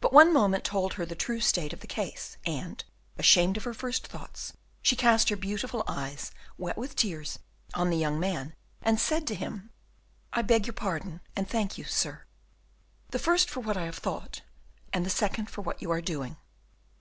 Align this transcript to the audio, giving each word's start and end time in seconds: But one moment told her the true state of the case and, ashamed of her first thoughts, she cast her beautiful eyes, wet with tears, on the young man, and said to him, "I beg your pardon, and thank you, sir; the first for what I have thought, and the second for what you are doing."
But 0.00 0.12
one 0.12 0.32
moment 0.32 0.62
told 0.62 0.92
her 0.92 1.04
the 1.04 1.16
true 1.16 1.40
state 1.40 1.72
of 1.72 1.80
the 1.80 1.88
case 1.88 2.36
and, 2.46 2.84
ashamed 3.18 3.56
of 3.56 3.64
her 3.64 3.74
first 3.74 4.06
thoughts, 4.06 4.52
she 4.80 4.94
cast 4.94 5.28
her 5.28 5.34
beautiful 5.36 5.82
eyes, 5.88 6.30
wet 6.56 6.78
with 6.78 6.94
tears, 6.94 7.40
on 7.74 7.90
the 7.90 7.96
young 7.96 8.20
man, 8.20 8.54
and 8.80 9.00
said 9.00 9.26
to 9.26 9.34
him, 9.34 9.70
"I 10.32 10.42
beg 10.42 10.66
your 10.68 10.72
pardon, 10.74 11.20
and 11.34 11.50
thank 11.50 11.76
you, 11.78 11.82
sir; 11.84 12.26
the 13.10 13.18
first 13.18 13.50
for 13.50 13.58
what 13.58 13.76
I 13.76 13.86
have 13.86 13.98
thought, 13.98 14.42
and 14.92 15.04
the 15.04 15.10
second 15.10 15.50
for 15.50 15.62
what 15.62 15.82
you 15.82 15.90
are 15.90 16.00
doing." 16.00 16.36